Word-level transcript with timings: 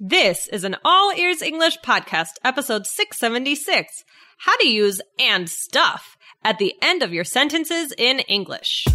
This 0.00 0.46
is 0.46 0.62
an 0.62 0.76
All 0.84 1.12
Ears 1.12 1.42
English 1.42 1.78
podcast, 1.78 2.34
episode 2.44 2.86
676 2.86 4.04
How 4.36 4.56
to 4.58 4.68
Use 4.68 5.00
and 5.18 5.48
Stuff 5.48 6.16
at 6.44 6.58
the 6.58 6.72
end 6.80 7.02
of 7.02 7.12
your 7.12 7.24
sentences 7.24 7.92
in 7.98 8.20
English. 8.20 8.86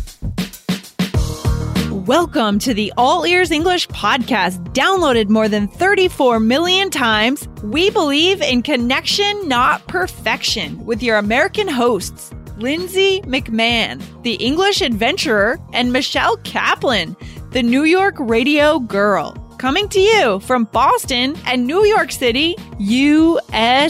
Welcome 1.91 2.57
to 2.59 2.73
the 2.73 2.93
All 2.95 3.25
Ears 3.25 3.51
English 3.51 3.89
podcast, 3.89 4.63
downloaded 4.73 5.27
more 5.27 5.49
than 5.49 5.67
34 5.67 6.39
million 6.39 6.89
times. 6.89 7.49
We 7.61 7.89
believe 7.89 8.41
in 8.41 8.61
connection, 8.61 9.49
not 9.49 9.85
perfection, 9.89 10.85
with 10.85 11.03
your 11.03 11.17
American 11.17 11.67
hosts, 11.67 12.31
Lindsay 12.59 13.19
McMahon, 13.23 14.01
the 14.23 14.35
English 14.35 14.79
adventurer, 14.81 15.59
and 15.73 15.91
Michelle 15.91 16.37
Kaplan, 16.37 17.17
the 17.51 17.61
New 17.61 17.83
York 17.83 18.15
radio 18.19 18.79
girl 18.79 19.42
coming 19.63 19.87
to 19.87 20.01
you 20.01 20.41
from 20.41 20.65
Boston 20.65 21.37
and 21.45 21.65
New 21.65 21.85
York 21.85 22.11
City, 22.11 22.53
USA. 22.79 23.81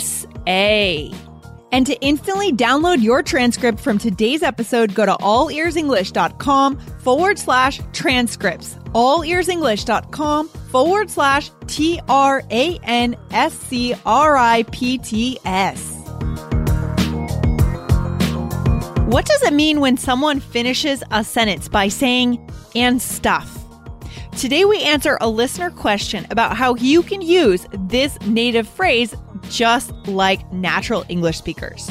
And 1.72 1.88
to 1.88 2.00
instantly 2.00 2.52
download 2.52 3.02
your 3.02 3.24
transcript 3.24 3.80
from 3.80 3.98
today's 3.98 4.44
episode, 4.44 4.94
go 4.94 5.08
to 5.08 5.14
allearsenglish.com 5.14 6.78
forward 6.78 7.40
slash 7.40 7.80
transcripts. 7.92 8.76
Allearsenglish.com 8.94 10.48
forward 10.48 11.10
slash 11.10 11.50
T 11.66 12.00
R 12.08 12.44
A 12.52 12.78
N 12.84 13.16
S 13.32 13.58
C 13.58 13.96
R 14.06 14.38
I 14.38 14.62
P 14.72 15.00
T 15.00 15.40
S. 15.44 15.90
What 19.08 19.26
does 19.26 19.42
it 19.42 19.54
mean 19.54 19.80
when 19.80 19.98
someone 19.98 20.40
finishes 20.40 21.04
a 21.10 21.24
sentence 21.24 21.68
by 21.68 21.88
saying 21.88 22.48
and 22.76 23.02
stuff? 23.02 23.63
Today, 24.38 24.66
we 24.66 24.82
answer 24.82 25.18
a 25.22 25.30
listener 25.30 25.70
question 25.70 26.26
about 26.32 26.58
how 26.58 26.76
you 26.76 27.04
can 27.04 27.22
use 27.22 27.68
this 27.72 28.20
native 28.22 28.68
phrase 28.68 29.16
just 29.50 29.94
like 30.08 30.52
natural 30.52 31.06
English 31.08 31.38
speakers. 31.38 31.90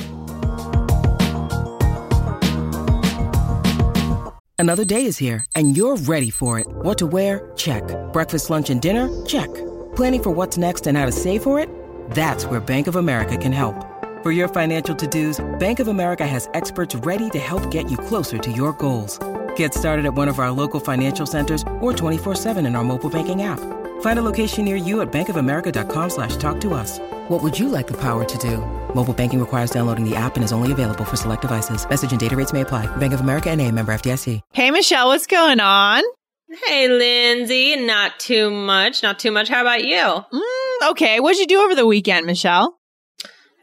Another 4.59 4.85
day 4.85 5.07
is 5.07 5.19
here, 5.19 5.45
and 5.57 5.77
you're 5.77 5.97
ready 5.97 6.31
for 6.31 6.59
it. 6.59 6.67
What 6.69 6.99
to 6.99 7.07
wear? 7.07 7.51
Check. 7.57 7.83
Breakfast, 8.13 8.51
lunch, 8.51 8.71
and 8.71 8.81
dinner? 8.81 9.09
Check. 9.25 9.53
Planning 9.97 10.23
for 10.23 10.31
what's 10.31 10.57
next 10.57 10.87
and 10.87 10.97
how 10.97 11.07
to 11.07 11.13
save 11.13 11.43
for 11.43 11.59
it? 11.59 11.69
That's 12.11 12.47
where 12.47 12.61
Bank 12.61 12.87
of 12.87 12.97
America 12.97 13.37
can 13.37 13.53
help. 13.53 13.75
For 14.23 14.31
your 14.31 14.47
financial 14.47 14.95
to 14.95 15.07
dos, 15.07 15.45
Bank 15.59 15.81
of 15.81 15.89
America 15.89 16.27
has 16.27 16.49
experts 16.55 16.95
ready 16.95 17.29
to 17.31 17.39
help 17.41 17.71
get 17.73 17.91
you 17.91 17.97
closer 17.97 18.39
to 18.39 18.53
your 18.53 18.73
goals. 18.73 19.19
Get 19.57 19.75
started 19.75 20.07
at 20.07 20.15
one 20.15 20.29
of 20.29 20.39
our 20.39 20.53
local 20.53 20.79
financial 20.79 21.27
centers 21.27 21.63
or 21.81 21.93
24-7 21.93 22.65
in 22.65 22.77
our 22.77 22.85
mobile 22.85 23.11
banking 23.11 23.43
app. 23.43 23.59
Find 24.03 24.19
a 24.19 24.23
location 24.23 24.65
near 24.65 24.77
you 24.77 25.01
at 25.01 25.13
bankofamerica.com 25.13 26.11
slash 26.11 26.37
talk 26.37 26.61
to 26.61 26.75
us. 26.75 27.01
What 27.29 27.43
would 27.43 27.59
you 27.59 27.69
like 27.69 27.89
the 27.89 28.01
power 28.01 28.25
to 28.25 28.39
do? 28.39 28.59
Mobile 28.95 29.15
banking 29.15 29.41
requires 29.41 29.71
downloading 29.71 30.09
the 30.09 30.15
app 30.15 30.37
and 30.37 30.45
is 30.45 30.53
only 30.53 30.71
available 30.71 31.05
for 31.05 31.17
select 31.17 31.43
devices. 31.43 31.89
Message 31.89 32.13
and 32.13 32.21
data 32.21 32.37
rates 32.37 32.53
may 32.53 32.61
apply. 32.61 32.87
Bank 32.99 33.13
of 33.13 33.21
America 33.21 33.51
and 33.51 33.61
a 33.61 33.69
member 33.71 33.93
FDIC. 33.93 34.41
Hey, 34.53 34.71
Michelle, 34.71 35.09
what's 35.09 35.27
going 35.27 35.59
on? 35.61 36.03
Hey, 36.67 36.89
Lindsay. 36.89 37.77
Not 37.77 38.19
too 38.21 38.51
much. 38.51 39.03
Not 39.03 39.19
too 39.19 39.31
much. 39.31 39.49
How 39.49 39.63
about 39.63 39.85
you? 39.85 39.97
Mm, 39.97 40.91
okay. 40.91 41.19
What'd 41.21 41.39
you 41.39 41.47
do 41.47 41.61
over 41.63 41.75
the 41.75 41.87
weekend, 41.87 42.27
Michelle? 42.27 42.79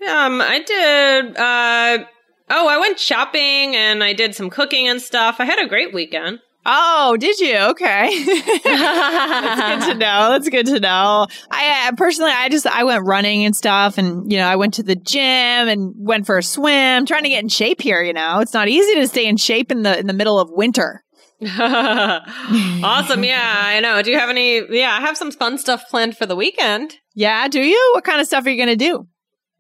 Um, 0.08 0.42
I 0.42 0.64
did, 0.66 1.38
uh, 1.38 2.06
Oh, 2.50 2.68
I 2.68 2.78
went 2.80 3.00
shopping 3.00 3.76
and 3.76 4.04
I 4.04 4.14
did 4.14 4.36
some 4.36 4.50
cooking 4.50 4.88
and 4.88 5.02
stuff. 5.02 5.38
I 5.40 5.46
had 5.46 5.64
a 5.64 5.68
great 5.68 5.94
weekend. 5.94 6.40
Oh, 6.66 7.16
did 7.18 7.40
you? 7.40 7.58
Okay. 7.58 8.24
That's 8.64 9.86
good 9.86 9.94
to 9.94 9.98
know. 9.98 10.30
That's 10.30 10.50
good 10.50 10.66
to 10.68 10.80
know. 10.80 11.28
I 11.50 11.88
uh, 11.88 11.96
personally, 11.96 12.32
I 12.32 12.50
just, 12.50 12.68
I 12.68 12.84
went 12.84 13.06
running 13.06 13.46
and 13.46 13.56
stuff 13.56 13.98
and, 13.98 14.32
you 14.32 14.38
know, 14.38 14.48
I 14.48 14.56
went 14.56 14.74
to 14.76 14.84
the 14.84 14.96
gym 14.96 15.22
and 15.22 15.94
went 15.96 16.26
for 16.26 16.38
a 16.38 16.44
swim, 16.44 17.06
trying 17.06 17.24
to 17.24 17.30
get 17.30 17.44
in 17.44 17.50
shape 17.50 17.82
here, 17.82 18.04
you 18.04 18.14
know. 18.14 18.40
It's 18.40 18.54
not 18.54 18.68
easy 18.68 18.96
to 18.96 19.08
stay 19.08 19.26
in 19.26 19.38
shape 19.38 19.72
in 19.72 19.84
the, 19.84 19.98
in 19.98 20.08
the 20.08 20.14
middle 20.14 20.40
of 20.40 20.50
winter. 20.52 21.04
awesome. 21.42 23.24
Yeah, 23.24 23.62
I 23.66 23.80
know. 23.80 24.02
Do 24.02 24.12
you 24.12 24.20
have 24.20 24.30
any, 24.30 24.62
yeah, 24.70 24.92
I 24.92 25.02
have 25.02 25.16
some 25.16 25.32
fun 25.32 25.58
stuff 25.58 25.84
planned 25.90 26.18
for 26.18 26.26
the 26.26 26.36
weekend. 26.36 26.98
Yeah, 27.16 27.48
do 27.48 27.62
you? 27.62 27.92
What 27.94 28.04
kind 28.04 28.20
of 28.20 28.28
stuff 28.28 28.46
are 28.46 28.50
you 28.50 28.58
going 28.58 28.78
to 28.78 28.86
do? 28.86 29.08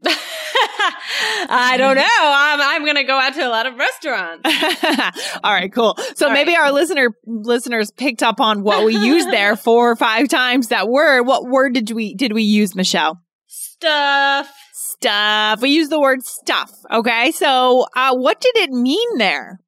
I 0.05 1.75
don't 1.77 1.95
know. 1.95 2.03
I'm, 2.03 2.61
I'm 2.61 2.83
going 2.83 2.95
to 2.95 3.03
go 3.03 3.17
out 3.17 3.33
to 3.33 3.45
a 3.45 3.49
lot 3.49 3.65
of 3.65 3.75
restaurants. 3.75 4.43
All 5.43 5.53
right, 5.53 5.71
cool. 5.71 5.97
So 6.15 6.27
All 6.27 6.33
maybe 6.33 6.53
right. 6.53 6.61
our 6.61 6.71
listener 6.71 7.09
listeners 7.25 7.91
picked 7.91 8.23
up 8.23 8.39
on 8.39 8.63
what 8.63 8.85
we 8.85 8.95
used 8.95 9.29
there 9.29 9.55
four 9.57 9.91
or 9.91 9.95
five 9.95 10.29
times 10.29 10.69
that 10.69 10.87
word. 10.87 11.23
What 11.23 11.45
word 11.45 11.73
did 11.73 11.91
we 11.91 12.13
did 12.13 12.33
we 12.33 12.43
use, 12.43 12.75
Michelle? 12.75 13.21
Stuff. 13.47 14.51
Stuff. 14.73 15.61
We 15.61 15.69
used 15.69 15.91
the 15.91 15.99
word 15.99 16.23
stuff. 16.23 16.71
Okay. 16.91 17.31
So, 17.31 17.85
uh, 17.95 18.15
what 18.15 18.41
did 18.41 18.57
it 18.57 18.69
mean 18.71 19.17
there? 19.17 19.59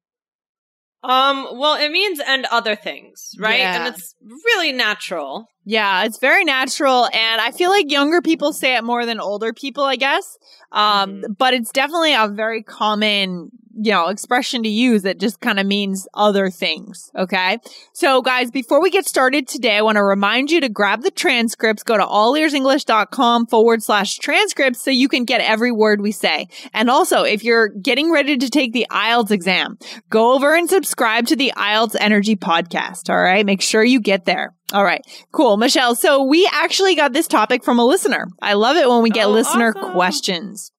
Um, 1.04 1.48
well, 1.58 1.74
it 1.74 1.90
means 1.90 2.20
and 2.20 2.46
other 2.46 2.76
things, 2.76 3.34
right? 3.38 3.58
Yeah. 3.58 3.86
And 3.86 3.94
it's 3.94 4.14
really 4.22 4.72
natural. 4.72 5.48
Yeah, 5.64 6.04
it's 6.04 6.18
very 6.18 6.44
natural. 6.44 7.06
And 7.12 7.40
I 7.40 7.50
feel 7.50 7.70
like 7.70 7.90
younger 7.90 8.22
people 8.22 8.52
say 8.52 8.76
it 8.76 8.84
more 8.84 9.04
than 9.04 9.20
older 9.20 9.52
people, 9.52 9.84
I 9.84 9.96
guess. 9.96 10.38
Um, 10.70 11.10
mm-hmm. 11.10 11.32
but 11.38 11.54
it's 11.54 11.72
definitely 11.72 12.14
a 12.14 12.28
very 12.28 12.62
common 12.62 13.50
you 13.74 13.92
know, 13.92 14.08
expression 14.08 14.62
to 14.62 14.68
use 14.68 15.02
that 15.02 15.18
just 15.18 15.40
kind 15.40 15.58
of 15.58 15.66
means 15.66 16.06
other 16.14 16.50
things. 16.50 17.10
Okay. 17.16 17.58
So 17.92 18.22
guys, 18.22 18.50
before 18.50 18.80
we 18.80 18.90
get 18.90 19.06
started 19.06 19.48
today, 19.48 19.76
I 19.76 19.82
want 19.82 19.96
to 19.96 20.04
remind 20.04 20.50
you 20.50 20.60
to 20.60 20.68
grab 20.68 21.02
the 21.02 21.10
transcripts, 21.10 21.82
go 21.82 21.96
to 21.96 22.04
allearsenglish.com 22.04 23.46
forward 23.46 23.82
slash 23.82 24.18
transcripts 24.18 24.82
so 24.82 24.90
you 24.90 25.08
can 25.08 25.24
get 25.24 25.40
every 25.40 25.72
word 25.72 26.00
we 26.00 26.12
say. 26.12 26.48
And 26.72 26.90
also, 26.90 27.22
if 27.22 27.44
you're 27.44 27.68
getting 27.68 28.12
ready 28.12 28.36
to 28.36 28.48
take 28.48 28.72
the 28.72 28.86
IELTS 28.90 29.30
exam, 29.30 29.78
go 30.10 30.34
over 30.34 30.54
and 30.54 30.68
subscribe 30.68 31.26
to 31.26 31.36
the 31.36 31.52
IELTS 31.56 31.96
Energy 31.98 32.36
podcast. 32.36 33.10
All 33.10 33.20
right. 33.20 33.46
Make 33.46 33.62
sure 33.62 33.84
you 33.84 34.00
get 34.00 34.24
there. 34.24 34.54
All 34.72 34.84
right. 34.84 35.02
Cool. 35.32 35.56
Michelle. 35.56 35.94
So 35.94 36.22
we 36.24 36.48
actually 36.50 36.94
got 36.94 37.12
this 37.12 37.26
topic 37.26 37.62
from 37.62 37.78
a 37.78 37.84
listener. 37.84 38.26
I 38.40 38.54
love 38.54 38.76
it 38.76 38.88
when 38.88 39.02
we 39.02 39.10
get 39.10 39.26
oh, 39.26 39.30
listener 39.30 39.74
awesome. 39.76 39.92
questions. 39.92 40.72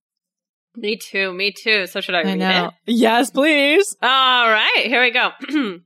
Me 0.75 0.97
too. 0.97 1.34
Me 1.34 1.51
too. 1.51 1.88
So 1.88 2.01
should 2.01 2.16
I, 2.16 2.19
I 2.19 2.23
read 2.23 2.39
know. 2.39 2.66
it? 2.67 2.94
Yes, 2.94 3.31
please. 3.31 3.95
All 4.01 4.50
right. 4.50 4.84
Here 4.85 5.01
we 5.01 5.11
go. 5.11 5.31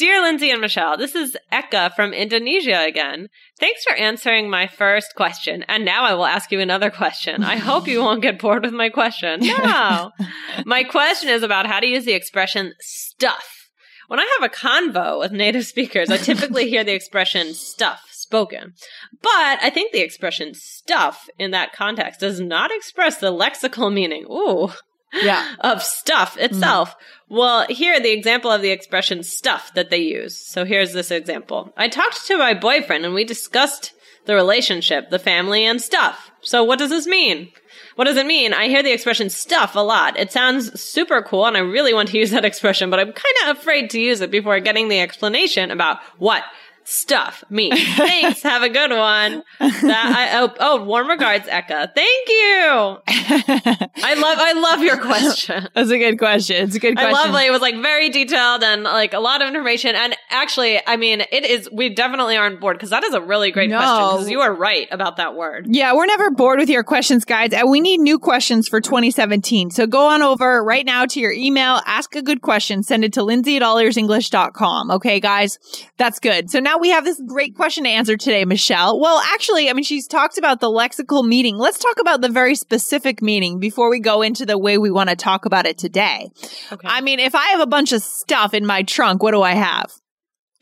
Dear 0.00 0.22
Lindsay 0.22 0.50
and 0.50 0.62
Michelle, 0.62 0.96
this 0.96 1.14
is 1.14 1.36
Eka 1.52 1.94
from 1.94 2.14
Indonesia 2.14 2.86
again. 2.86 3.28
Thanks 3.58 3.84
for 3.84 3.94
answering 3.94 4.48
my 4.48 4.66
first 4.66 5.14
question. 5.14 5.62
And 5.68 5.84
now 5.84 6.04
I 6.04 6.14
will 6.14 6.24
ask 6.24 6.50
you 6.50 6.58
another 6.58 6.90
question. 6.90 7.44
I 7.44 7.56
hope 7.56 7.86
you 7.86 8.00
won't 8.00 8.22
get 8.22 8.38
bored 8.38 8.64
with 8.64 8.72
my 8.72 8.88
question. 8.88 9.40
No. 9.40 10.10
my 10.64 10.84
question 10.84 11.28
is 11.28 11.42
about 11.42 11.66
how 11.66 11.80
to 11.80 11.86
use 11.86 12.06
the 12.06 12.14
expression 12.14 12.72
stuff. 12.80 13.68
When 14.08 14.18
I 14.18 14.38
have 14.40 14.50
a 14.50 14.54
convo 14.54 15.18
with 15.20 15.32
native 15.32 15.66
speakers, 15.66 16.08
I 16.10 16.16
typically 16.16 16.70
hear 16.70 16.82
the 16.82 16.94
expression 16.94 17.52
stuff 17.52 18.00
spoken. 18.30 18.74
But 19.22 19.58
I 19.60 19.70
think 19.70 19.92
the 19.92 20.04
expression 20.04 20.54
stuff 20.54 21.28
in 21.36 21.50
that 21.50 21.72
context 21.72 22.20
does 22.20 22.40
not 22.40 22.70
express 22.70 23.16
the 23.16 23.32
lexical 23.32 23.92
meaning. 23.92 24.24
Ooh. 24.30 24.70
Yeah. 25.12 25.44
Of 25.60 25.82
stuff 25.82 26.36
itself. 26.38 26.90
Mm. 26.90 27.36
Well, 27.36 27.66
here 27.68 27.98
the 27.98 28.12
example 28.12 28.52
of 28.52 28.62
the 28.62 28.70
expression 28.70 29.24
stuff 29.24 29.74
that 29.74 29.90
they 29.90 29.98
use. 29.98 30.36
So 30.36 30.64
here's 30.64 30.92
this 30.92 31.10
example. 31.10 31.72
I 31.76 31.88
talked 31.88 32.24
to 32.26 32.38
my 32.38 32.54
boyfriend 32.54 33.04
and 33.04 33.14
we 33.14 33.24
discussed 33.24 33.92
the 34.26 34.36
relationship, 34.36 35.10
the 35.10 35.18
family, 35.18 35.64
and 35.64 35.82
stuff. 35.82 36.30
So 36.42 36.62
what 36.62 36.78
does 36.78 36.90
this 36.90 37.08
mean? 37.08 37.50
What 37.96 38.04
does 38.04 38.16
it 38.16 38.26
mean? 38.26 38.54
I 38.54 38.68
hear 38.68 38.84
the 38.84 38.92
expression 38.92 39.28
stuff 39.28 39.74
a 39.74 39.80
lot. 39.80 40.16
It 40.16 40.30
sounds 40.30 40.80
super 40.80 41.22
cool 41.22 41.46
and 41.46 41.56
I 41.56 41.60
really 41.60 41.92
want 41.92 42.10
to 42.10 42.18
use 42.18 42.30
that 42.30 42.44
expression, 42.50 42.90
but 42.90 43.00
I'm 43.00 43.12
kind 43.12 43.36
of 43.48 43.58
afraid 43.58 43.90
to 43.90 44.00
use 44.00 44.20
it 44.20 44.30
before 44.30 44.60
getting 44.60 44.88
the 44.88 45.00
explanation 45.00 45.72
about 45.72 45.98
what 46.18 46.44
stuff 46.90 47.44
me. 47.48 47.70
Thanks. 47.70 48.42
Have 48.42 48.62
a 48.62 48.68
good 48.68 48.90
one. 48.90 49.44
That 49.58 50.32
I, 50.34 50.40
oh, 50.40 50.54
oh, 50.58 50.84
warm 50.84 51.08
regards, 51.08 51.46
Eka. 51.46 51.94
Thank 51.94 52.28
you. 52.28 52.98
I 53.06 54.14
love, 54.16 54.38
I 54.40 54.52
love 54.60 54.82
your 54.82 54.98
question. 54.98 55.68
That's 55.74 55.90
a 55.90 55.98
good 55.98 56.18
question. 56.18 56.64
It's 56.64 56.74
a 56.74 56.80
good 56.80 56.96
question. 56.96 57.14
I 57.14 57.22
love 57.24 57.30
like, 57.30 57.46
it 57.46 57.50
was 57.52 57.60
like 57.60 57.76
very 57.76 58.10
detailed 58.10 58.64
and 58.64 58.82
like 58.82 59.14
a 59.14 59.20
lot 59.20 59.40
of 59.40 59.48
information. 59.48 59.94
And 59.94 60.16
actually, 60.30 60.80
I 60.86 60.96
mean, 60.96 61.20
it 61.20 61.44
is, 61.44 61.68
we 61.72 61.94
definitely 61.94 62.36
aren't 62.36 62.60
bored 62.60 62.76
because 62.76 62.90
that 62.90 63.04
is 63.04 63.14
a 63.14 63.20
really 63.20 63.52
great 63.52 63.70
no. 63.70 63.78
question 63.78 64.16
because 64.16 64.30
you 64.30 64.40
are 64.40 64.52
right 64.52 64.88
about 64.90 65.16
that 65.18 65.36
word. 65.36 65.68
Yeah. 65.70 65.94
We're 65.94 66.06
never 66.06 66.30
bored 66.30 66.58
with 66.58 66.68
your 66.68 66.82
questions, 66.82 67.24
guys. 67.24 67.52
And 67.52 67.70
we 67.70 67.80
need 67.80 67.98
new 67.98 68.18
questions 68.18 68.66
for 68.68 68.80
2017. 68.80 69.70
So 69.70 69.86
go 69.86 70.08
on 70.08 70.22
over 70.22 70.62
right 70.64 70.84
now 70.84 71.06
to 71.06 71.20
your 71.20 71.32
email, 71.32 71.80
ask 71.86 72.16
a 72.16 72.22
good 72.22 72.42
question, 72.42 72.82
send 72.82 73.04
it 73.04 73.12
to 73.12 73.22
lindsay 73.22 73.56
at 73.56 73.62
allearsenglish.com. 73.62 74.90
Okay, 74.90 75.20
guys. 75.20 75.58
That's 75.96 76.18
good. 76.18 76.50
So 76.50 76.58
now 76.58 76.79
we 76.80 76.90
have 76.90 77.04
this 77.04 77.20
great 77.26 77.54
question 77.54 77.84
to 77.84 77.90
answer 77.90 78.16
today, 78.16 78.44
Michelle. 78.44 78.98
Well, 78.98 79.20
actually, 79.32 79.68
I 79.68 79.72
mean, 79.72 79.84
she's 79.84 80.06
talked 80.06 80.38
about 80.38 80.60
the 80.60 80.68
lexical 80.68 81.26
meaning. 81.26 81.56
Let's 81.56 81.78
talk 81.78 82.00
about 82.00 82.20
the 82.20 82.28
very 82.28 82.54
specific 82.54 83.22
meaning 83.22 83.60
before 83.60 83.90
we 83.90 84.00
go 84.00 84.22
into 84.22 84.46
the 84.46 84.58
way 84.58 84.78
we 84.78 84.90
want 84.90 85.10
to 85.10 85.16
talk 85.16 85.44
about 85.44 85.66
it 85.66 85.78
today. 85.78 86.30
Okay. 86.72 86.88
I 86.88 87.00
mean, 87.00 87.20
if 87.20 87.34
I 87.34 87.48
have 87.48 87.60
a 87.60 87.66
bunch 87.66 87.92
of 87.92 88.02
stuff 88.02 88.54
in 88.54 88.66
my 88.66 88.82
trunk, 88.82 89.22
what 89.22 89.32
do 89.32 89.42
I 89.42 89.52
have? 89.52 89.92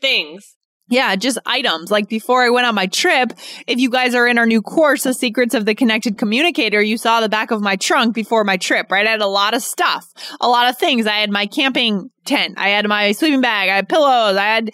Things. 0.01 0.55
Yeah, 0.91 1.15
just 1.15 1.37
items. 1.45 1.91
Like 1.91 2.09
before 2.09 2.43
I 2.43 2.49
went 2.49 2.65
on 2.65 2.73
my 2.73 2.87
trip, 2.87 3.33
if 3.67 3.79
you 3.79 3.91
guys 3.91 4.15
are 4.15 4.27
in 4.27 4.39
our 4.39 4.47
new 4.47 4.63
course, 4.63 5.03
The 5.03 5.13
Secrets 5.13 5.53
of 5.53 5.65
the 5.65 5.75
Connected 5.75 6.17
Communicator, 6.17 6.81
you 6.81 6.97
saw 6.97 7.21
the 7.21 7.29
back 7.29 7.51
of 7.51 7.61
my 7.61 7.75
trunk 7.75 8.15
before 8.15 8.43
my 8.43 8.57
trip, 8.57 8.91
right? 8.91 9.05
I 9.05 9.11
had 9.11 9.21
a 9.21 9.27
lot 9.27 9.53
of 9.53 9.61
stuff, 9.61 10.07
a 10.41 10.47
lot 10.47 10.67
of 10.67 10.79
things. 10.79 11.05
I 11.05 11.17
had 11.17 11.29
my 11.29 11.45
camping 11.45 12.09
tent. 12.25 12.55
I 12.57 12.69
had 12.69 12.87
my 12.87 13.11
sleeping 13.11 13.41
bag. 13.41 13.69
I 13.69 13.75
had 13.75 13.87
pillows. 13.87 14.35
I 14.35 14.45
had 14.45 14.71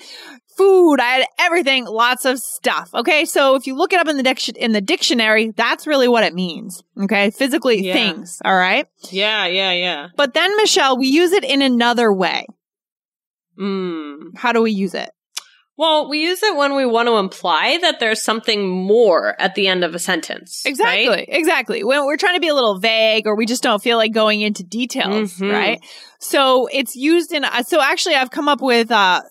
food. 0.58 1.00
I 1.00 1.06
had 1.18 1.26
everything, 1.40 1.86
lots 1.86 2.26
of 2.26 2.40
stuff. 2.40 2.90
Okay. 2.94 3.26
So 3.26 3.56
if 3.56 3.68
you 3.68 3.76
look 3.76 3.94
it 3.94 4.00
up 4.00 4.08
in 4.08 4.18
the 4.18 4.24
dic- 4.24 4.58
in 4.58 4.72
the 4.72 4.82
dictionary, 4.82 5.52
that's 5.56 5.86
really 5.88 6.08
what 6.08 6.24
it 6.24 6.34
means. 6.34 6.82
Okay. 7.02 7.30
Physically 7.32 7.82
Yeah. 7.86 7.94
things. 7.94 8.42
All 8.46 8.56
right. 8.56 8.88
Yeah, 9.12 9.46
yeah, 9.46 9.72
yeah. 9.74 10.08
But 10.16 10.34
then 10.34 10.56
Michelle, 10.58 10.98
we 10.98 11.08
use 11.08 11.32
it 11.32 11.44
in 11.44 11.62
another 11.62 12.12
way. 12.12 12.46
Mm. 13.60 14.38
How 14.38 14.52
do 14.52 14.62
we 14.62 14.72
use 14.72 14.94
it? 14.94 15.10
Well, 15.78 16.08
we 16.10 16.22
use 16.22 16.42
it 16.42 16.56
when 16.56 16.74
we 16.76 16.86
want 16.86 17.10
to 17.10 17.18
imply 17.18 17.78
that 17.82 18.00
there's 18.00 18.24
something 18.24 18.66
more 18.70 19.36
at 19.42 19.56
the 19.56 19.68
end 19.68 19.84
of 19.84 19.94
a 19.94 20.00
sentence. 20.00 20.64
Exactly. 20.66 21.10
right? 21.10 21.26
Exactly. 21.28 21.84
When 21.84 22.06
we're 22.06 22.16
trying 22.16 22.36
to 22.36 22.40
be 22.40 22.48
a 22.48 22.54
little 22.54 22.80
vague 22.80 23.28
or 23.28 23.36
we 23.36 23.46
just 23.46 23.62
don't 23.62 23.84
feel 23.84 23.98
like 23.98 24.14
going 24.14 24.40
into 24.40 24.64
details, 24.64 25.34
Mhm. 25.38 25.52
right? 25.52 25.80
So 26.20 26.68
it's 26.72 26.96
used 26.96 27.34
in, 27.34 27.44
uh, 27.44 27.64
so 27.64 27.82
actually 27.82 28.16
I've 28.16 28.32
come 28.32 28.48
up 28.48 28.62
with, 28.62 28.90
uh, 28.90 29.22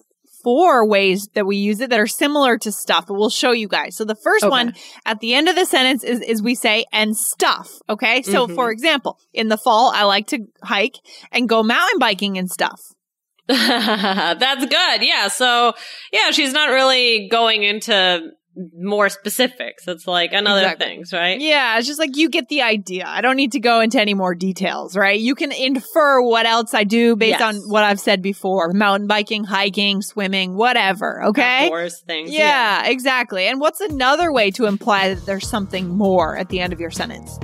four 0.44 0.86
ways 0.86 1.28
that 1.34 1.46
we 1.46 1.56
use 1.56 1.80
it 1.80 1.90
that 1.90 1.98
are 1.98 2.06
similar 2.06 2.58
to 2.58 2.70
stuff, 2.70 3.06
but 3.08 3.14
we'll 3.14 3.30
show 3.30 3.50
you 3.50 3.66
guys. 3.66 3.96
So 3.96 4.04
the 4.04 4.14
first 4.14 4.44
Okay. 4.44 4.50
one 4.50 4.74
at 5.04 5.18
the 5.20 5.34
end 5.34 5.48
of 5.48 5.56
the 5.56 5.64
sentence 5.64 6.04
is, 6.04 6.20
is 6.20 6.42
we 6.42 6.54
say 6.54 6.84
and 6.92 7.16
stuff. 7.16 7.70
Okay. 7.88 8.22
So 8.22 8.46
Mhm. 8.46 8.54
for 8.54 8.70
example, 8.70 9.18
in 9.32 9.48
the 9.48 9.56
fall, 9.58 9.90
I 9.94 10.04
like 10.04 10.26
to 10.28 10.40
hike 10.62 10.96
and 11.32 11.48
go 11.48 11.62
mountain 11.62 11.98
biking 11.98 12.38
and 12.38 12.48
stuff. 12.50 12.80
That's 13.48 14.64
good. 14.66 15.02
Yeah. 15.02 15.28
So, 15.28 15.74
yeah, 16.12 16.30
she's 16.30 16.52
not 16.52 16.70
really 16.70 17.28
going 17.28 17.62
into 17.62 18.30
more 18.78 19.08
specifics. 19.08 19.86
It's 19.88 20.06
like 20.06 20.32
another 20.32 20.60
Exactly. 20.62 20.86
things, 20.86 21.12
right? 21.12 21.40
Yeah, 21.40 21.76
it's 21.78 21.86
just 21.86 21.98
like 21.98 22.16
you 22.16 22.28
get 22.28 22.48
the 22.48 22.62
idea. 22.62 23.04
I 23.06 23.20
don't 23.20 23.36
need 23.36 23.52
to 23.52 23.60
go 23.60 23.80
into 23.80 24.00
any 24.00 24.14
more 24.14 24.34
details, 24.34 24.96
right? 24.96 25.18
You 25.18 25.34
can 25.34 25.50
infer 25.52 26.22
what 26.22 26.46
else 26.46 26.72
I 26.74 26.84
do 26.84 27.16
based 27.16 27.40
Yes. 27.40 27.42
on 27.42 27.56
what 27.70 27.82
I've 27.84 28.00
said 28.00 28.22
before 28.22 28.72
mountain 28.72 29.06
biking, 29.08 29.44
hiking, 29.44 30.02
swimming, 30.02 30.54
whatever. 30.54 31.24
Okay. 31.24 31.66
Outdoors 31.66 32.00
things. 32.00 32.30
Yeah, 32.32 32.86
exactly. 32.86 33.46
And 33.46 33.60
what's 33.60 33.80
another 33.80 34.32
way 34.32 34.50
to 34.52 34.66
imply 34.66 35.14
that 35.14 35.26
there's 35.26 35.48
something 35.48 35.88
more 35.88 36.36
at 36.36 36.48
the 36.48 36.60
end 36.60 36.72
of 36.72 36.80
your 36.80 36.90
sentence? 36.90 37.38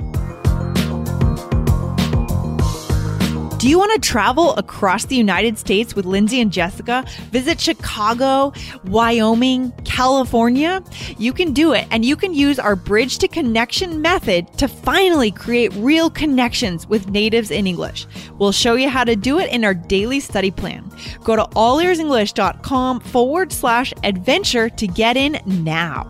Do 3.61 3.69
you 3.69 3.77
want 3.77 3.93
to 3.93 3.99
travel 3.99 4.55
across 4.55 5.05
the 5.05 5.15
United 5.15 5.55
States 5.55 5.95
with 5.95 6.07
Lindsay 6.07 6.41
and 6.41 6.51
Jessica? 6.51 7.05
Visit 7.29 7.61
Chicago, 7.61 8.53
Wyoming, 8.85 9.71
California? 9.85 10.83
You 11.19 11.31
can 11.31 11.53
do 11.53 11.73
it, 11.73 11.85
and 11.91 12.03
you 12.03 12.15
can 12.15 12.33
use 12.33 12.57
our 12.57 12.75
Bridge 12.75 13.19
to 13.19 13.27
Connection 13.27 14.01
method 14.01 14.51
to 14.57 14.67
finally 14.67 15.29
create 15.29 15.71
real 15.75 16.09
connections 16.09 16.87
with 16.87 17.09
natives 17.09 17.51
in 17.51 17.67
English. 17.67 18.07
We'll 18.39 18.51
show 18.51 18.73
you 18.73 18.89
how 18.89 19.03
to 19.03 19.15
do 19.15 19.37
it 19.37 19.51
in 19.51 19.63
our 19.63 19.75
daily 19.75 20.21
study 20.21 20.49
plan. 20.49 20.91
Go 21.23 21.35
to 21.35 21.43
allearsenglish.com 21.43 22.99
forward 23.01 23.51
slash 23.51 23.93
adventure 24.03 24.69
to 24.69 24.87
get 24.87 25.17
in 25.17 25.39
now. 25.45 26.05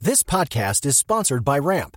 This 0.00 0.24
podcast 0.24 0.84
is 0.84 0.96
sponsored 0.96 1.44
by 1.44 1.60
Ramp. 1.60 1.96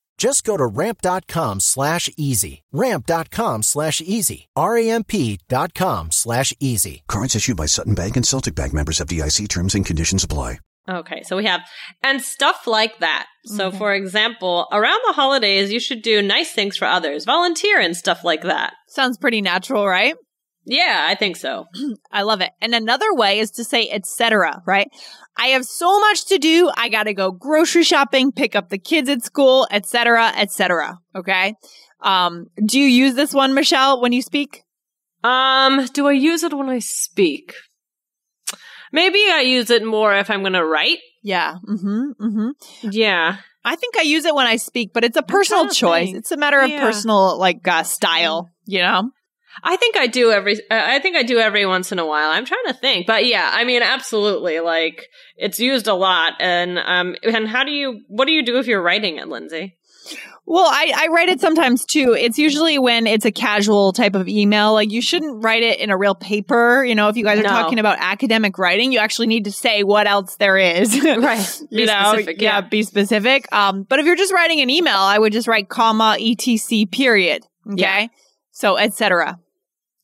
Just 0.21 0.43
go 0.43 0.55
to 0.55 0.67
ramp.com 0.67 1.59
slash 1.61 2.07
easy. 2.15 2.61
Ramp.com 2.71 3.63
slash 3.63 4.01
easy. 4.01 4.49
R-A-M-P 4.55 5.39
dot 5.49 5.73
com 5.73 6.11
slash 6.11 6.53
easy. 6.59 7.01
Cards 7.07 7.35
issued 7.35 7.57
by 7.57 7.65
Sutton 7.65 7.95
Bank 7.95 8.15
and 8.15 8.25
Celtic 8.25 8.53
Bank 8.53 8.71
members 8.71 8.99
FDIC 8.99 9.49
terms 9.49 9.73
and 9.73 9.83
conditions 9.83 10.23
apply. 10.23 10.59
Okay, 10.87 11.23
so 11.23 11.37
we 11.37 11.45
have 11.45 11.61
and 12.03 12.21
stuff 12.21 12.67
like 12.67 12.99
that. 12.99 13.25
So, 13.45 13.69
mm-hmm. 13.69 13.79
for 13.79 13.95
example, 13.95 14.67
around 14.71 14.99
the 15.07 15.13
holidays, 15.13 15.71
you 15.71 15.79
should 15.79 16.03
do 16.03 16.21
nice 16.21 16.53
things 16.53 16.77
for 16.77 16.85
others, 16.85 17.25
volunteer 17.25 17.79
and 17.79 17.97
stuff 17.97 18.23
like 18.23 18.43
that. 18.43 18.73
Sounds 18.89 19.17
pretty 19.17 19.41
natural, 19.41 19.87
right? 19.87 20.13
Yeah, 20.65 21.05
I 21.09 21.15
think 21.15 21.37
so. 21.37 21.65
I 22.11 22.21
love 22.21 22.41
it. 22.41 22.51
And 22.61 22.75
another 22.75 23.13
way 23.13 23.39
is 23.39 23.51
to 23.51 23.63
say 23.63 23.89
etc., 23.89 24.61
right? 24.65 24.89
I 25.37 25.47
have 25.47 25.65
so 25.65 25.99
much 25.99 26.25
to 26.27 26.37
do. 26.37 26.69
I 26.77 26.89
got 26.89 27.03
to 27.03 27.13
go 27.13 27.31
grocery 27.31 27.83
shopping, 27.83 28.31
pick 28.31 28.55
up 28.55 28.69
the 28.69 28.77
kids 28.77 29.09
at 29.09 29.23
school, 29.23 29.67
etc., 29.71 30.31
etc. 30.35 30.99
Okay? 31.15 31.55
Um, 32.01 32.47
do 32.63 32.79
you 32.79 32.85
use 32.87 33.15
this 33.15 33.33
one, 33.33 33.53
Michelle, 33.53 34.01
when 34.01 34.11
you 34.11 34.21
speak? 34.21 34.63
Um, 35.23 35.85
do 35.93 36.07
I 36.07 36.13
use 36.13 36.43
it 36.43 36.53
when 36.53 36.69
I 36.69 36.79
speak? 36.79 37.53
Maybe 38.91 39.19
I 39.29 39.41
use 39.41 39.69
it 39.69 39.85
more 39.85 40.13
if 40.15 40.29
I'm 40.29 40.41
going 40.41 40.53
to 40.53 40.65
write. 40.65 40.97
Yeah. 41.23 41.55
Mhm. 41.67 42.13
Mhm. 42.19 42.51
Yeah. 42.81 43.37
I 43.63 43.75
think 43.75 43.95
I 43.97 44.01
use 44.01 44.25
it 44.25 44.33
when 44.33 44.47
I 44.47 44.55
speak, 44.55 44.91
but 44.93 45.03
it's 45.03 45.17
a 45.17 45.21
personal 45.21 45.69
choice. 45.69 46.07
think. 46.07 46.17
It's 46.17 46.31
a 46.31 46.37
matter 46.37 46.59
of 46.59 46.69
Yeah. 46.69 46.81
personal 46.81 47.37
like 47.37 47.65
uh, 47.67 47.83
style, 47.83 48.49
you 48.65 48.79
know? 48.79 49.11
I 49.63 49.75
think 49.75 49.97
I 49.97 50.07
do 50.07 50.31
every. 50.31 50.55
uh, 50.55 50.59
I 50.71 50.99
think 50.99 51.15
I 51.15 51.23
do 51.23 51.37
every 51.37 51.65
once 51.65 51.91
in 51.91 51.99
a 51.99 52.05
while. 52.05 52.29
I'm 52.31 52.45
trying 52.45 52.65
to 52.67 52.73
think, 52.73 53.07
but 53.07 53.25
yeah, 53.25 53.49
I 53.53 53.63
mean, 53.63 53.81
absolutely. 53.81 54.59
Like 54.59 55.07
it's 55.37 55.59
used 55.59 55.87
a 55.87 55.93
lot, 55.93 56.33
and 56.39 56.79
um, 56.79 57.15
and 57.23 57.47
how 57.47 57.63
do 57.63 57.71
you? 57.71 58.01
What 58.07 58.25
do 58.25 58.31
you 58.31 58.43
do 58.45 58.57
if 58.59 58.67
you're 58.67 58.81
writing 58.81 59.17
it, 59.17 59.27
Lindsay? 59.27 59.77
Well, 60.45 60.65
I, 60.65 60.91
I 60.93 61.07
write 61.07 61.29
it 61.29 61.39
sometimes 61.39 61.85
too. 61.85 62.13
It's 62.13 62.37
usually 62.37 62.79
when 62.79 63.07
it's 63.07 63.25
a 63.25 63.31
casual 63.31 63.93
type 63.93 64.15
of 64.15 64.27
email. 64.27 64.73
Like 64.73 64.91
you 64.91 65.01
shouldn't 65.01 65.43
write 65.43 65.63
it 65.63 65.79
in 65.79 65.91
a 65.91 65.97
real 65.97 66.15
paper. 66.15 66.83
You 66.83 66.95
know, 66.95 67.07
if 67.09 67.15
you 67.15 67.23
guys 67.23 67.39
are 67.39 67.43
No. 67.43 67.49
talking 67.49 67.79
about 67.79 67.99
academic 67.99 68.57
writing, 68.57 68.91
you 68.91 68.99
actually 68.99 69.27
need 69.27 69.45
to 69.45 69.51
say 69.51 69.83
what 69.83 70.07
else 70.07 70.35
there 70.37 70.57
is. 70.57 70.93
Right. 71.21 71.61
you 71.69 71.85
know, 71.85 72.13
specific, 72.13 72.41
yeah. 72.41 72.55
yeah. 72.55 72.61
be 72.61 72.83
specific. 72.83 73.53
Um, 73.53 73.83
but 73.83 73.99
if 73.99 74.05
you're 74.05 74.15
just 74.15 74.33
writing 74.33 74.59
an 74.61 74.69
email, 74.69 74.97
I 74.97 75.19
would 75.19 75.31
just 75.31 75.47
write 75.47 75.69
comma 75.69 76.17
etc. 76.19 76.85
Period. 76.91 77.45
Okay. 77.71 77.81
Yeah. 77.81 78.07
So 78.51 78.77
etc. 78.77 79.39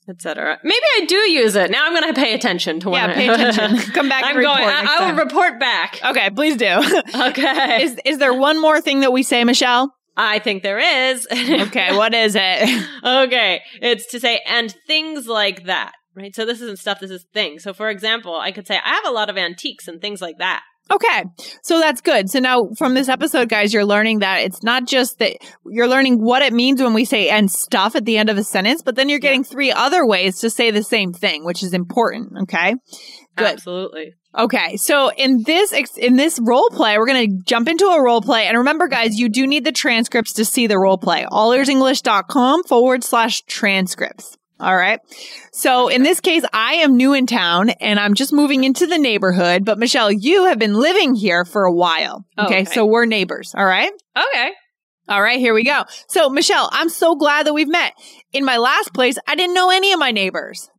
Etc. 0.09 0.57
Maybe 0.63 0.85
I 0.97 1.05
do 1.05 1.15
use 1.15 1.55
it. 1.55 1.69
Now 1.69 1.85
I'm 1.85 1.93
going 1.93 2.13
to 2.13 2.19
pay 2.19 2.33
attention 2.33 2.79
to 2.81 2.89
when 2.89 3.09
Yeah, 3.09 3.15
pay 3.15 3.27
attention. 3.27 3.77
Come 3.93 4.07
back 4.07 4.23
I'm 4.23 4.37
and 4.37 4.43
going. 4.43 4.63
I, 4.63 4.97
I 4.99 5.11
will 5.11 5.17
report 5.17 5.59
back. 5.59 5.99
Okay, 6.03 6.29
please 6.29 6.55
do. 6.55 6.65
Okay. 7.27 7.83
is 7.83 7.99
is 8.05 8.17
there 8.19 8.33
one 8.33 8.59
more 8.61 8.79
thing 8.79 9.01
that 9.01 9.11
we 9.11 9.23
say, 9.23 9.43
Michelle? 9.43 9.93
I 10.15 10.39
think 10.39 10.63
there 10.63 10.79
is. 10.79 11.27
Okay, 11.31 11.95
what 11.95 12.13
is 12.13 12.35
it? 12.39 12.87
okay. 13.03 13.61
It's 13.81 14.07
to 14.11 14.19
say, 14.19 14.41
and 14.47 14.73
things 14.87 15.27
like 15.27 15.65
that, 15.65 15.93
right? 16.15 16.33
So 16.35 16.45
this 16.45 16.61
isn't 16.61 16.79
stuff, 16.79 16.99
this 17.01 17.11
is 17.11 17.25
things. 17.33 17.63
So 17.63 17.73
for 17.73 17.89
example, 17.89 18.35
I 18.35 18.51
could 18.51 18.65
say, 18.65 18.79
I 18.83 18.95
have 18.95 19.05
a 19.05 19.11
lot 19.11 19.29
of 19.29 19.37
antiques 19.37 19.87
and 19.87 20.01
things 20.01 20.21
like 20.21 20.37
that. 20.39 20.63
Okay. 20.89 21.23
So 21.61 21.79
that's 21.79 22.01
good. 22.01 22.29
So 22.29 22.39
now 22.39 22.69
from 22.77 22.93
this 22.93 23.09
episode, 23.09 23.49
guys, 23.49 23.73
you're 23.73 23.85
learning 23.85 24.19
that 24.19 24.39
it's 24.39 24.63
not 24.63 24.85
just 24.85 25.19
that 25.19 25.37
you're 25.65 25.87
learning 25.87 26.23
what 26.23 26.41
it 26.41 26.53
means 26.53 26.81
when 26.81 26.93
we 26.93 27.05
say 27.05 27.29
and 27.29 27.51
stuff 27.51 27.95
at 27.95 28.05
the 28.05 28.17
end 28.17 28.29
of 28.29 28.37
a 28.37 28.43
sentence, 28.43 28.81
but 28.81 28.95
then 28.95 29.09
you're 29.09 29.19
getting 29.19 29.43
three 29.43 29.71
other 29.71 30.05
ways 30.05 30.39
to 30.39 30.49
say 30.49 30.71
the 30.71 30.83
same 30.83 31.13
thing, 31.13 31.45
which 31.45 31.63
is 31.63 31.73
important. 31.73 32.33
Okay. 32.43 32.75
Good. 33.35 33.47
Absolutely. 33.47 34.15
Okay. 34.37 34.77
So 34.77 35.11
in 35.11 35.43
this, 35.43 35.73
ex- 35.73 35.97
in 35.97 36.15
this 36.15 36.39
role 36.41 36.69
play, 36.69 36.97
we're 36.97 37.05
going 37.05 37.29
to 37.29 37.43
jump 37.43 37.67
into 37.67 37.85
a 37.85 38.01
role 38.01 38.21
play. 38.21 38.47
And 38.47 38.57
remember, 38.57 38.87
guys, 38.87 39.19
you 39.19 39.29
do 39.29 39.45
need 39.45 39.63
the 39.63 39.71
transcripts 39.71 40.33
to 40.33 40.45
see 40.45 40.67
the 40.67 40.79
role 40.79 40.97
play. 40.97 41.25
allearsenglish.com 41.31 42.63
forward 42.63 43.03
slash 43.03 43.41
transcripts. 43.43 44.37
All 44.59 44.75
right. 44.75 44.99
So 45.51 45.87
in 45.87 46.03
this 46.03 46.19
case, 46.19 46.43
I 46.51 46.75
am 46.75 46.97
new 46.97 47.13
in 47.13 47.27
town 47.27 47.69
and 47.69 47.99
I'm 47.99 48.15
just 48.15 48.33
moving 48.33 48.63
into 48.63 48.87
the 48.87 48.97
neighborhood. 48.97 49.65
But 49.65 49.77
Michelle, 49.77 50.11
you 50.11 50.45
have 50.45 50.57
been 50.57 50.73
living 50.73 51.13
here 51.15 51.45
for 51.45 51.65
a 51.65 51.73
while. 51.73 52.25
Oh, 52.37 52.45
okay. 52.45 52.61
Okay. 52.61 52.73
So 52.73 52.85
we're 52.85 53.05
neighbors. 53.05 53.53
All 53.55 53.65
right. 53.65 53.91
Okay. 54.17 54.51
All 55.09 55.21
right, 55.21 55.39
here 55.39 55.53
we 55.53 55.63
go. 55.63 55.85
So, 56.09 56.29
Michelle, 56.29 56.67
I'm 56.73 56.89
so 56.89 57.15
glad 57.15 57.45
that 57.45 57.53
we've 57.53 57.67
met. 57.67 57.93
In 58.33 58.43
my 58.43 58.57
last 58.57 58.93
place, 58.93 59.17
I 59.25 59.35
didn't 59.35 59.53
know 59.53 59.69
any 59.69 59.93
of 59.93 59.99
my 59.99 60.11
neighbors. 60.11 60.69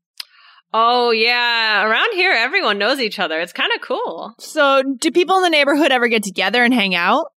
Oh, 0.75 1.13
yeah. 1.13 1.83
Around 1.83 2.13
here, 2.13 2.33
everyone 2.33 2.77
knows 2.77 3.01
each 3.01 3.19
other. 3.19 3.41
It's 3.41 3.55
kind 3.55 3.71
of 3.75 3.81
cool. 3.81 4.35
So, 4.39 4.83
do 4.83 5.11
people 5.11 5.37
in 5.37 5.45
the 5.45 5.49
neighborhood 5.49 5.93
ever 5.93 6.09
get 6.09 6.25
together 6.25 6.63
and 6.63 6.75
hang 6.75 6.95
out? 6.95 7.29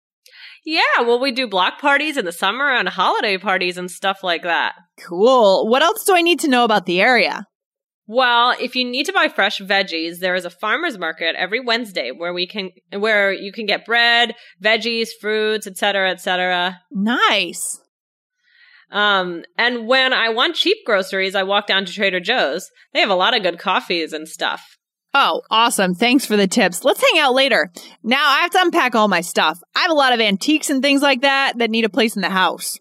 Yeah, 0.64 1.02
well, 1.02 1.20
we 1.20 1.32
do 1.32 1.48
block 1.48 1.80
parties 1.80 2.18
in 2.18 2.26
the 2.26 2.32
summer 2.32 2.70
and 2.70 2.88
holiday 2.88 3.38
parties 3.38 3.78
and 3.78 3.90
stuff 3.90 4.24
like 4.24 4.44
that. 4.44 4.74
Cool. 5.00 5.68
What 5.68 5.82
else 5.82 6.04
do 6.04 6.16
I 6.16 6.22
need 6.22 6.40
to 6.42 6.48
know 6.48 6.64
about 6.64 6.86
the 6.86 7.02
area? 7.02 7.48
Well, 8.08 8.54
if 8.60 8.76
you 8.76 8.84
need 8.84 9.06
to 9.06 9.14
buy 9.14 9.30
fresh 9.30 9.60
veggies, 9.60 10.20
there 10.20 10.36
is 10.36 10.46
a 10.46 10.50
farmers 10.50 10.98
market 10.98 11.36
every 11.38 11.60
Wednesday 11.60 12.12
where 12.12 12.34
we 12.34 12.46
can 12.46 12.72
where 12.92 13.32
you 13.32 13.52
can 13.52 13.66
get 13.66 13.86
bread, 13.86 14.36
veggies, 14.62 15.10
fruits, 15.20 15.66
etc., 15.66 16.12
etc. 16.12 16.82
Nice. 16.92 17.80
Um, 18.92 19.44
and 19.58 19.88
when 19.88 20.12
I 20.12 20.30
want 20.30 20.58
cheap 20.58 20.78
groceries, 20.86 21.36
I 21.36 21.44
walk 21.44 21.68
down 21.68 21.86
to 21.86 21.94
Trader 21.94 22.20
Joe's. 22.20 22.70
They 22.94 23.00
have 23.00 23.10
a 23.10 23.16
lot 23.16 23.36
of 23.36 23.44
good 23.44 23.58
coffees 23.58 24.12
and 24.12 24.28
stuff. 24.28 24.78
Oh, 25.14 25.42
awesome. 25.52 25.94
Thanks 25.94 26.26
for 26.26 26.38
the 26.38 26.48
tips. 26.48 26.86
Let's 26.86 27.02
hang 27.02 27.20
out 27.22 27.34
later. 27.34 27.70
Now 28.02 28.26
I 28.26 28.42
have 28.42 28.52
to 28.52 28.62
unpack 28.62 28.96
all 28.96 29.10
my 29.10 29.22
stuff. 29.22 29.62
I 29.76 29.82
have 29.82 29.92
a 29.92 29.96
lot 29.96 30.14
of 30.14 30.22
antiques 30.22 30.70
and 30.70 30.82
things 30.82 31.02
like 31.02 31.22
that 31.22 31.58
that 31.58 31.70
need 31.70 31.84
a 31.84 31.90
place 31.90 32.16
in 32.16 32.22
the 32.22 32.30
house. 32.30 32.80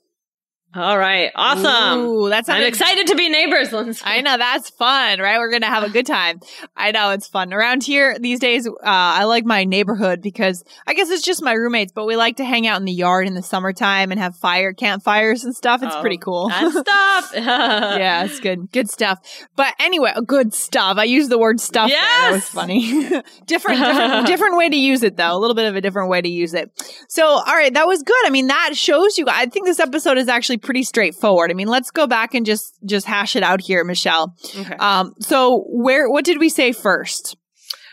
All 0.73 0.97
right. 0.97 1.33
Awesome. 1.35 1.99
Ooh, 2.01 2.29
that's 2.29 2.49
I'm 2.49 2.63
excited 2.63 3.09
to 3.09 3.17
be 3.17 3.29
neighbors, 3.29 3.73
Lindsay. 3.73 4.03
I 4.05 4.21
know 4.21 4.37
that's 4.39 4.71
fun, 4.71 5.19
right? 5.19 5.39
We're 5.39 5.51
gonna 5.51 5.67
have 5.67 5.83
a 5.83 5.91
good 5.91 6.07
time. 6.07 6.39
I 6.77 6.93
know 6.93 7.11
it's 7.11 7.27
fun 7.27 7.53
around 7.53 7.83
here 7.83 8.17
these 8.21 8.39
days. 8.39 8.69
Uh, 8.69 8.73
I 8.85 9.25
like 9.25 9.45
my 9.45 9.65
neighborhood 9.65 10.23
because 10.23 10.63
I 10.87 10.95
guess 10.95 11.11
it's 11.11 11.25
just 11.25 11.43
my 11.43 11.55
roommates, 11.55 11.91
but 11.93 12.07
we 12.07 12.15
like 12.15 12.37
to 12.37 12.45
hang 12.45 12.69
out 12.69 12.79
in 12.79 12.85
the 12.85 12.93
yard 12.93 13.27
in 13.27 13.35
the 13.35 13.43
summertime 13.43 14.13
and 14.13 14.21
have 14.21 14.37
fire 14.37 14.73
campfires 14.73 15.43
and 15.45 15.57
stuff. 15.57 15.83
It's 15.83 15.93
Oh, 15.93 16.01
pretty 16.01 16.19
cool. 16.19 16.49
That 16.51 16.71
stuff. 17.31 17.31
yeah, 17.35 18.23
it's 18.25 18.39
good, 18.39 18.71
good 18.71 18.89
stuff. 18.89 19.19
But 19.57 19.75
anyway, 19.81 20.13
good 20.25 20.55
stuff. 20.55 20.99
I 20.99 21.05
use 21.05 21.29
the 21.29 21.39
word 21.39 21.61
stuff. 21.61 21.91
there. 21.91 21.99
That 21.99 22.31
was 22.33 22.43
Yes! 22.43 22.49
funny. 22.51 22.91
different, 23.47 23.81
different, 23.81 24.27
different 24.29 24.57
way 24.57 24.69
to 24.69 24.77
use 24.77 25.03
it 25.03 25.17
though. 25.17 25.37
A 25.37 25.39
little 25.41 25.57
bit 25.57 25.67
of 25.67 25.75
a 25.75 25.81
different 25.81 26.11
way 26.11 26.23
to 26.23 26.29
use 26.29 26.55
it. 26.55 26.71
So, 27.09 27.27
all 27.27 27.43
right, 27.45 27.75
that 27.75 27.89
was 27.89 28.05
good. 28.05 28.25
I 28.25 28.31
mean, 28.31 28.47
that 28.47 28.77
shows 28.77 29.19
you. 29.19 29.27
I 29.29 29.47
think 29.47 29.67
this 29.67 29.81
episode 29.81 30.17
is 30.17 30.29
actually 30.29 30.60
pretty 30.63 30.83
straightforward. 30.83 31.51
I 31.51 31.55
mean, 31.55 31.69
let's 31.69 31.91
go 31.91 32.07
back 32.07 32.35
and 32.35 32.45
just 32.47 32.75
just 32.85 33.07
hash 33.07 33.37
it 33.37 33.43
out 33.43 33.61
here, 33.61 33.85
Michelle. 33.85 34.35
Okay. 34.59 34.77
Um, 34.77 35.15
so 35.21 35.65
where 35.69 36.09
what 36.09 36.25
did 36.25 36.39
we 36.39 36.49
say 36.49 36.73
first? 36.73 37.37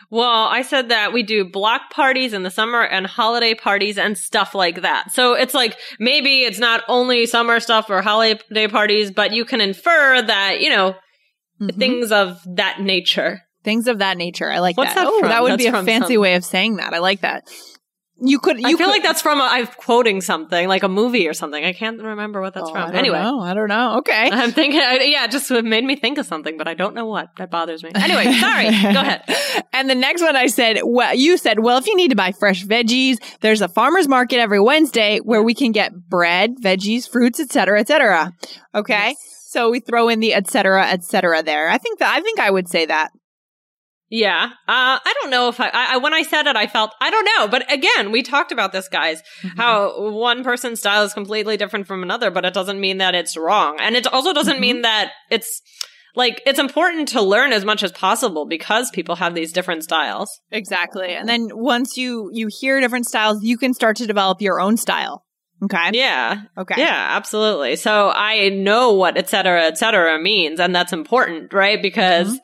Well, 0.10 0.46
I 0.46 0.62
said 0.62 0.88
that 0.90 1.12
we 1.12 1.24
do 1.24 1.44
block 1.50 1.92
parties 1.92 2.32
in 2.32 2.44
the 2.44 2.50
summer 2.50 2.82
and 2.82 3.06
holiday 3.06 3.54
parties 3.54 3.98
and 3.98 4.18
stuff 4.18 4.56
like 4.56 4.84
that. 4.84 5.12
So 5.12 5.34
it's 5.34 5.54
like 5.54 5.78
maybe 6.00 6.44
it's 6.44 6.60
not 6.60 6.84
only 6.88 7.26
summer 7.26 7.60
stuff 7.60 7.90
or 7.90 8.02
holiday 8.02 8.68
parties, 8.70 9.12
but 9.12 9.34
you 9.34 9.44
can 9.44 9.60
infer 9.60 10.22
that, 10.22 10.62
you 10.62 10.70
know, 10.70 10.96
Mhm. 11.62 11.78
things 11.78 12.12
of 12.12 12.40
that 12.56 12.80
nature. 12.80 13.42
Things 13.66 13.88
of 13.88 14.00
that 14.00 14.16
nature. 14.16 14.50
I 14.50 14.60
like 14.60 14.78
What's 14.78 14.94
that. 14.94 15.04
that 15.04 15.08
oh, 15.12 15.20
from? 15.20 15.30
that 15.30 15.42
would 15.44 15.54
That's 15.54 15.64
be 15.64 15.68
a 15.68 15.84
fancy 15.84 16.18
way 16.18 16.36
of 16.36 16.46
saying 16.46 16.78
that. 16.78 16.94
I 16.94 17.00
like 17.00 17.22
that. 17.22 17.44
You 18.20 18.40
could. 18.40 18.60
You 18.60 18.68
I 18.68 18.70
feel 18.72 18.78
could, 18.88 18.88
like 18.88 19.04
that's 19.04 19.22
from 19.22 19.40
a, 19.40 19.44
I'm 19.44 19.68
quoting 19.68 20.22
something, 20.22 20.68
like 20.68 20.82
a 20.84 20.88
movie 20.88 21.28
or 21.28 21.34
something. 21.34 21.64
I 21.64 21.72
can't 21.74 22.02
remember 22.02 22.42
what 22.42 22.54
that's 22.56 22.70
Oh, 22.70 22.74
from. 22.74 22.88
don't 22.88 22.96
Anyway. 22.96 23.20
know. 23.22 23.42
I 23.42 23.54
don't 23.54 23.68
know. 23.68 23.98
Okay. 24.00 24.30
I'm 24.32 24.52
thinking, 24.52 24.80
I- 24.82 25.00
yeah, 25.04 25.26
it 25.26 25.32
just 25.32 25.52
made 25.52 25.84
me 25.84 25.96
think 25.96 26.18
of 26.18 26.26
something, 26.26 26.58
but 26.58 26.68
I 26.68 26.74
don't 26.74 26.96
know 26.96 27.06
what. 27.06 27.30
That 27.38 27.52
bothers 27.52 27.84
me. 27.84 27.92
Anyway, 27.94 28.34
sorry. 28.40 28.70
Go 28.72 29.02
ahead. 29.02 29.24
And 29.74 29.88
the 29.88 29.94
next 29.96 30.24
one 30.24 30.36
I 30.36 30.48
said, 30.48 30.80
well, 30.84 31.14
you 31.14 31.38
said, 31.38 31.60
well, 31.60 31.78
if 31.78 31.86
you 31.86 31.96
need 31.96 32.10
to 32.10 32.16
buy 32.16 32.32
fresh 32.32 32.66
veggies, 32.66 33.18
there's 33.42 33.62
a 33.62 33.68
farmer's 33.68 34.08
market 34.08 34.40
every 34.40 34.60
Wednesday 34.60 35.20
where 35.20 35.44
we 35.44 35.54
can 35.54 35.72
get 35.72 35.94
bread, 36.10 36.56
veggies, 36.60 37.08
fruits, 37.08 37.40
etc., 37.40 37.82
etc. 37.82 38.34
Okay. 38.74 39.16
So 39.50 39.70
we 39.70 39.80
throw 39.80 40.10
in 40.10 40.20
the 40.20 40.34
etc., 40.34 40.88
etc. 40.88 41.44
there. 41.44 41.70
I 41.70 41.78
think 41.78 42.00
that, 42.00 42.12
I 42.12 42.22
think 42.22 42.40
I 42.40 42.50
would 42.50 42.68
say 42.68 42.88
that. 42.88 43.12
Yeah. 44.10 44.46
Uh, 44.68 45.00
I 45.04 45.14
don't 45.22 45.32
know 45.32 45.50
if 45.50 45.60
I, 45.60 45.70
I, 45.74 45.98
when 45.98 46.14
I 46.14 46.22
said 46.22 46.48
it, 46.48 46.56
I 46.56 46.68
felt, 46.68 46.94
I 47.02 47.10
don't 47.10 47.26
know. 47.36 47.48
But 47.50 47.72
again, 47.72 48.12
we 48.12 48.24
talked 48.24 48.52
about 48.52 48.72
this, 48.72 48.88
guys, 48.88 49.22
Mm-hmm. 49.42 49.60
how 49.60 50.12
one 50.12 50.44
person's 50.44 50.80
style 50.80 51.04
is 51.04 51.14
completely 51.14 51.58
different 51.58 51.88
from 51.88 52.04
another, 52.04 52.32
but 52.32 52.46
it 52.46 52.54
doesn't 52.54 52.80
mean 52.80 53.00
that 53.00 53.16
it's 53.16 53.36
wrong. 53.36 53.78
And 53.82 53.96
it 53.96 54.08
also 54.08 54.34
doesn't 54.34 54.54
Mm-hmm. 54.54 54.62
mean 54.62 54.82
that 54.84 55.12
it's, 55.30 55.62
like, 56.16 56.42
it's 56.46 56.58
important 56.58 57.10
to 57.10 57.22
learn 57.22 57.52
as 57.52 57.66
much 57.66 57.84
as 57.84 57.92
possible 57.92 58.46
because 58.48 58.90
people 58.92 59.18
have 59.18 59.36
these 59.36 59.52
different 59.52 59.84
styles. 59.84 60.40
Exactly. 60.52 61.14
And 61.14 61.28
then 61.28 61.50
once 61.54 61.98
you, 61.98 62.30
you 62.32 62.48
hear 62.48 62.80
different 62.80 63.08
styles, 63.08 63.44
you 63.44 63.58
can 63.58 63.74
start 63.74 63.98
to 63.98 64.08
develop 64.08 64.42
your 64.42 64.60
own 64.62 64.78
style. 64.78 65.26
Okay. 65.62 65.90
Yeah. 65.94 66.44
Okay. 66.58 66.76
Yeah, 66.78 67.08
absolutely. 67.18 67.76
So 67.76 68.12
I 68.14 68.50
know 68.50 68.94
what 68.94 69.18
et 69.18 69.28
cetera, 69.28 69.64
et 69.64 69.78
cetera 69.78 70.22
means, 70.22 70.60
and 70.60 70.74
that's 70.74 70.94
important, 70.94 71.52
right? 71.52 71.82
Because 71.82 72.28
Mm-hmm. 72.30 72.38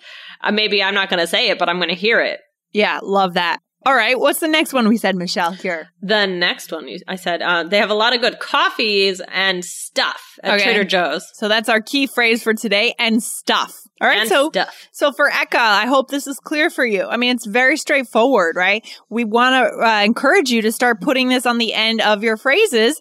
Uh, 0.44 0.52
maybe 0.52 0.84
I'm 0.84 0.94
not 0.94 1.10
going 1.10 1.20
to 1.20 1.28
say 1.28 1.50
it, 1.50 1.58
but 1.60 1.70
I'm 1.70 1.78
going 1.78 1.90
to 1.90 1.96
hear 1.96 2.20
it. 2.22 2.40
Yeah. 2.72 3.00
Love 3.04 3.36
that. 3.36 3.60
All 3.86 3.94
right. 3.94 4.18
What's 4.18 4.40
the 4.40 4.48
next 4.48 4.72
one 4.72 4.88
we 4.88 4.96
said, 4.98 5.16
Michelle, 5.16 5.52
here? 5.52 5.90
The 6.02 6.26
next 6.26 6.72
one, 6.72 6.88
you- 6.88 7.00
I 7.08 7.16
said, 7.18 7.42
uh, 7.42 7.64
they 7.64 7.80
have 7.80 7.90
a 7.90 7.94
lot 7.96 8.16
of 8.16 8.22
good 8.22 8.40
coffees 8.40 9.22
and 9.28 9.64
stuff 9.64 10.22
at 10.42 10.54
Okay. 10.56 10.64
Trader 10.64 10.84
Joe's. 10.86 11.30
So 11.34 11.50
that's 11.50 11.68
our 11.68 11.82
key 11.82 12.08
phrase 12.08 12.42
for 12.42 12.54
today 12.54 12.96
and 12.98 13.22
stuff. 13.22 13.78
All 14.02 14.08
right. 14.08 14.20
and 14.20 14.30
so 14.30 14.50
stuff. 14.50 14.88
So 14.94 15.12
for 15.12 15.30
Eka, 15.30 15.58
I 15.60 15.86
hope 15.86 16.10
this 16.10 16.28
is 16.28 16.40
clear 16.40 16.70
for 16.70 16.86
you. 16.86 17.04
I 17.08 17.18
mean, 17.18 17.36
it's 17.36 17.46
very 17.46 17.76
straightforward, 17.78 18.56
right? 18.56 18.86
We 19.10 19.26
want 19.26 19.54
to 19.54 19.86
uh, 19.86 20.02
encourage 20.04 20.50
you 20.50 20.62
to 20.62 20.72
start 20.72 21.02
putting 21.02 21.28
this 21.30 21.46
on 21.46 21.58
the 21.58 21.74
end 21.74 22.00
of 22.02 22.24
your 22.24 22.38
phrases. 22.38 23.00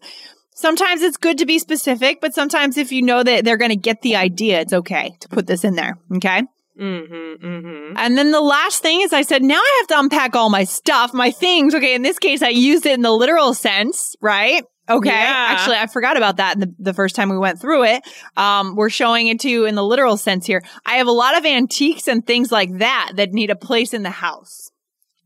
Sometimes 0.54 1.00
it's 1.02 1.16
good 1.16 1.38
to 1.38 1.46
be 1.46 1.58
specific, 1.58 2.20
but 2.20 2.34
sometimes 2.34 2.76
if 2.76 2.92
you 2.92 3.02
know 3.02 3.22
that 3.22 3.44
they're 3.44 3.56
going 3.56 3.70
to 3.70 3.76
get 3.76 4.02
the 4.02 4.16
idea, 4.16 4.60
it's 4.60 4.72
okay 4.72 5.12
to 5.20 5.28
put 5.28 5.46
this 5.46 5.64
in 5.64 5.74
there. 5.74 5.96
Okay. 6.16 6.42
Mm-hmm, 6.80 7.46
mm-hmm. 7.46 7.94
And 7.96 8.16
then 8.16 8.30
the 8.30 8.40
last 8.40 8.82
thing 8.82 9.02
is 9.02 9.12
I 9.12 9.22
said, 9.22 9.42
now 9.42 9.58
I 9.58 9.78
have 9.80 9.88
to 9.88 9.98
unpack 9.98 10.34
all 10.34 10.48
my 10.48 10.64
stuff, 10.64 11.12
my 11.12 11.30
things. 11.30 11.74
Okay. 11.74 11.94
In 11.94 12.02
this 12.02 12.18
case, 12.18 12.42
I 12.42 12.48
used 12.48 12.86
it 12.86 12.94
in 12.94 13.02
the 13.02 13.12
literal 13.12 13.54
sense, 13.54 14.16
right? 14.20 14.64
Okay. 14.88 15.10
Yeah. 15.10 15.46
Actually, 15.50 15.76
I 15.76 15.86
forgot 15.86 16.16
about 16.16 16.38
that 16.38 16.58
the, 16.58 16.74
the 16.78 16.94
first 16.94 17.14
time 17.14 17.28
we 17.28 17.38
went 17.38 17.60
through 17.60 17.84
it. 17.84 18.02
Um, 18.36 18.74
we're 18.74 18.90
showing 18.90 19.28
it 19.28 19.40
to 19.40 19.50
you 19.50 19.66
in 19.66 19.74
the 19.74 19.84
literal 19.84 20.16
sense 20.16 20.46
here. 20.46 20.62
I 20.84 20.94
have 20.94 21.06
a 21.06 21.12
lot 21.12 21.36
of 21.36 21.44
antiques 21.44 22.08
and 22.08 22.26
things 22.26 22.50
like 22.50 22.78
that 22.78 23.12
that 23.16 23.32
need 23.32 23.50
a 23.50 23.56
place 23.56 23.94
in 23.94 24.02
the 24.02 24.10
house. 24.10 24.70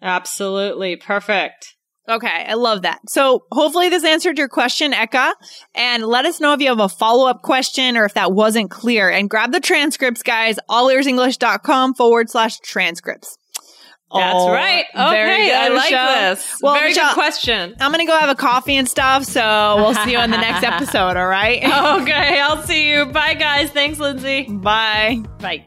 Absolutely. 0.02 0.96
Perfect. 0.96 1.75
Okay, 2.08 2.44
I 2.48 2.54
love 2.54 2.82
that. 2.82 3.00
So 3.08 3.44
hopefully 3.50 3.88
this 3.88 4.04
answered 4.04 4.38
your 4.38 4.48
question, 4.48 4.92
Eka. 4.92 5.32
And 5.74 6.04
let 6.04 6.24
us 6.24 6.40
know 6.40 6.52
if 6.52 6.60
you 6.60 6.68
have 6.68 6.78
a 6.78 6.88
follow-up 6.88 7.42
question 7.42 7.96
or 7.96 8.04
if 8.04 8.14
that 8.14 8.32
wasn't 8.32 8.70
clear. 8.70 9.08
And 9.10 9.28
grab 9.28 9.50
the 9.52 9.60
transcripts, 9.60 10.22
guys, 10.22 10.56
allearsenglish.com 10.70 11.94
forward 11.94 12.30
slash 12.30 12.58
transcripts. 12.60 13.36
That's 14.14 14.34
Oh, 14.38 14.52
right. 14.52 14.84
Okay. 14.94 15.52
I 15.52 15.68
like 15.68 15.90
this. 16.36 16.58
Well, 16.62 16.74
Very 16.74 16.90
Michelle- 16.90 17.06
good 17.08 17.14
question. 17.14 17.74
I'm 17.80 17.90
going 17.92 18.06
to 18.06 18.10
go 18.10 18.16
have 18.16 18.28
a 18.30 18.36
coffee 18.36 18.76
and 18.76 18.88
stuff. 18.88 19.24
So 19.24 19.74
we'll 19.78 19.94
see 19.94 20.12
you 20.12 20.18
on 20.18 20.30
the 20.30 20.36
next 20.38 20.62
episode. 20.64 21.16
All 21.16 21.26
right. 21.26 21.58
Okay. 22.02 22.40
I'll 22.40 22.62
see 22.62 22.88
you. 22.88 23.06
Bye, 23.06 23.34
guys. 23.34 23.70
Thanks, 23.70 23.98
Lindsay. 23.98 24.44
Bye. 24.48 25.24
Bye. 25.40 25.66